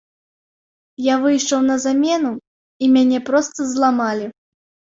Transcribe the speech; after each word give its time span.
Я 1.07 1.15
выйшаў 1.25 1.59
на 1.69 1.75
замену, 1.85 2.33
і 2.83 2.91
мяне 2.97 3.23
проста 3.31 3.71
зламалі. 3.77 4.25